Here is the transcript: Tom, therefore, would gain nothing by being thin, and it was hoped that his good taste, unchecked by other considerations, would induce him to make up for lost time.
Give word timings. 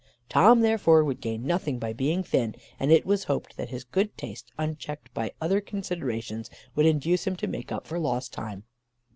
Tom, 0.29 0.61
therefore, 0.61 1.03
would 1.03 1.21
gain 1.21 1.45
nothing 1.45 1.77
by 1.77 1.93
being 1.93 2.23
thin, 2.23 2.55
and 2.79 2.91
it 2.91 3.05
was 3.05 3.25
hoped 3.25 3.55
that 3.55 3.69
his 3.69 3.83
good 3.83 4.17
taste, 4.17 4.51
unchecked 4.57 5.13
by 5.13 5.31
other 5.39 5.61
considerations, 5.61 6.49
would 6.73 6.87
induce 6.87 7.27
him 7.27 7.35
to 7.35 7.45
make 7.45 7.71
up 7.71 7.85
for 7.85 7.99
lost 7.99 8.33
time. 8.33 8.63